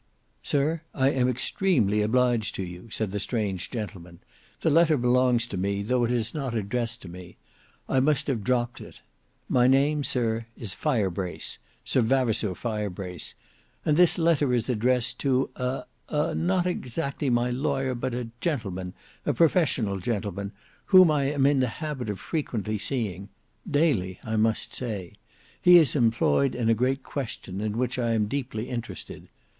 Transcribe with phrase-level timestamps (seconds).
[0.41, 4.17] "Sir, I am extremely obliged to you," said the strange gentleman;
[4.61, 7.37] "the letter belongs to me, though it is not addressed to me.
[7.87, 9.01] I must have this moment dropped it.
[9.47, 13.35] My name, Sir, is Firebrace—Sir Vavasour Firebrace,
[13.85, 21.11] and this letter is addressed to a—a—not exactly my lawyer, but a gentleman—a professional gentleman—whom
[21.11, 23.29] I am in the habit of frequently seeing;
[23.69, 25.13] daily, I may say.
[25.61, 29.29] He is employed in a great question in which I am deeply interested.